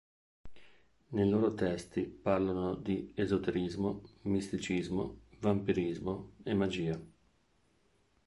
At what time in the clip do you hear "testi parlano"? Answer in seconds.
1.53-2.73